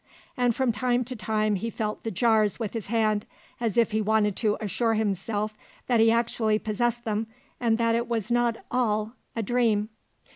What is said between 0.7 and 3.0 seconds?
time to time he felt the jars with his